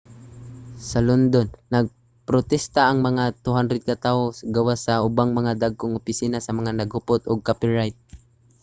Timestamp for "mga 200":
3.07-3.87